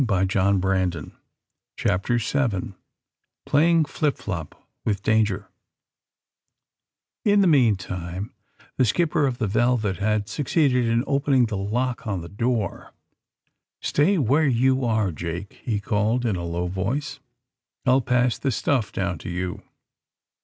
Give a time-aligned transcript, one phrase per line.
[0.01, 1.11] '^♦
[1.77, 2.73] CHAPTER Vir
[3.45, 5.47] PLAYING FLIP FLOP WITH DATSTGER
[7.23, 8.33] IN the meantime
[8.77, 12.93] the skipper of the ^^ Velvet'' had succeeded in opening the lock on the door.
[13.83, 17.19] ^^Stay where you are, Jake," he called in a low voice.
[17.85, 19.61] '^I'll pass the stuff down to you."